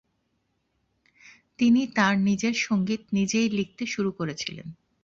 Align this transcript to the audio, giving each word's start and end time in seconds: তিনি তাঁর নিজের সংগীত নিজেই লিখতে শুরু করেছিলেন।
তিনি 1.59 1.81
তাঁর 1.95 2.15
নিজের 2.21 2.55
সংগীত 2.61 3.01
নিজেই 3.13 3.47
লিখতে 3.49 3.83
শুরু 3.85 4.09
করেছিলেন। 4.11 4.67